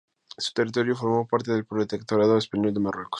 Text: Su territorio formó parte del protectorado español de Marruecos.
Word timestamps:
Su 0.35 0.53
territorio 0.53 0.95
formó 0.95 1.27
parte 1.27 1.51
del 1.51 1.67
protectorado 1.67 2.35
español 2.35 2.73
de 2.73 2.79
Marruecos. 2.79 3.09